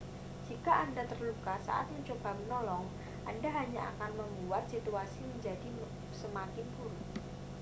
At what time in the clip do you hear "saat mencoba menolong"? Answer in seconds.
1.67-2.85